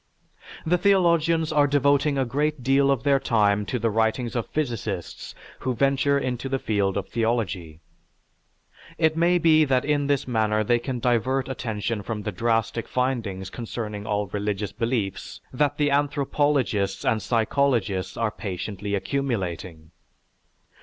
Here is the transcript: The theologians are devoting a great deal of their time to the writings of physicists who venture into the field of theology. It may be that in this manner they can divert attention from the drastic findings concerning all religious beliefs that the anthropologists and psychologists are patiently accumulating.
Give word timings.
The 0.65 0.79
theologians 0.79 1.53
are 1.53 1.67
devoting 1.67 2.17
a 2.17 2.25
great 2.25 2.63
deal 2.63 2.89
of 2.89 3.03
their 3.03 3.19
time 3.19 3.67
to 3.67 3.77
the 3.77 3.91
writings 3.91 4.35
of 4.35 4.47
physicists 4.49 5.35
who 5.59 5.75
venture 5.75 6.17
into 6.17 6.49
the 6.49 6.57
field 6.57 6.97
of 6.97 7.07
theology. 7.09 7.81
It 8.97 9.15
may 9.15 9.37
be 9.37 9.63
that 9.63 9.85
in 9.85 10.07
this 10.07 10.27
manner 10.27 10.63
they 10.63 10.79
can 10.79 10.97
divert 10.97 11.47
attention 11.47 12.01
from 12.01 12.23
the 12.23 12.31
drastic 12.31 12.87
findings 12.87 13.51
concerning 13.51 14.07
all 14.07 14.25
religious 14.25 14.71
beliefs 14.71 15.39
that 15.53 15.77
the 15.77 15.91
anthropologists 15.91 17.05
and 17.05 17.21
psychologists 17.21 18.17
are 18.17 18.31
patiently 18.31 18.95
accumulating. 18.95 19.91